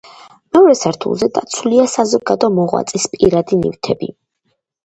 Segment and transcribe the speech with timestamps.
[0.55, 4.11] მეორე სართულზე დაცულია საზოგადო მოღვაწის პირადი ნივთები.